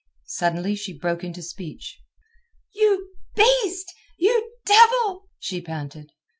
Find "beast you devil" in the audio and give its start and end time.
3.35-5.29